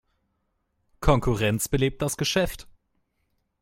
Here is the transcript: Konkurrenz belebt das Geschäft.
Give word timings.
Konkurrenz 0.99 1.67
belebt 1.67 2.01
das 2.01 2.17
Geschäft. 2.17 2.67